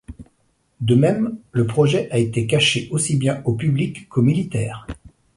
De 0.79 0.95
même, 0.95 1.37
le 1.51 1.67
projet 1.67 2.09
a 2.09 2.17
été 2.17 2.47
caché 2.47 2.87
aussi 2.89 3.15
bien 3.17 3.43
au 3.45 3.53
public 3.53 4.09
qu'aux 4.09 4.23
militaires. 4.23 4.87